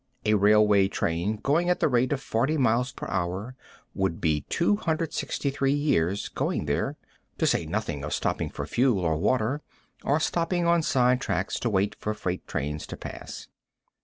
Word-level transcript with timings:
A 0.25 0.33
railway 0.33 0.87
train 0.87 1.35
going 1.43 1.69
at 1.69 1.79
the 1.79 1.87
rate 1.87 2.11
of 2.11 2.19
40 2.19 2.57
miles 2.57 2.91
per 2.91 3.05
hour 3.07 3.55
would 3.93 4.19
be 4.19 4.41
263 4.49 5.71
years 5.71 6.27
going 6.29 6.65
there, 6.65 6.97
to 7.37 7.45
say 7.45 7.67
nothing 7.67 8.03
of 8.03 8.11
stopping 8.11 8.49
for 8.49 8.65
fuel 8.65 8.97
or 9.05 9.15
water, 9.17 9.61
or 10.03 10.19
stopping 10.19 10.65
on 10.65 10.81
side 10.81 11.21
tracks 11.21 11.59
to 11.59 11.69
wait 11.69 11.95
for 11.99 12.15
freight 12.15 12.47
trains 12.47 12.87
to 12.87 12.97
pass. 12.97 13.47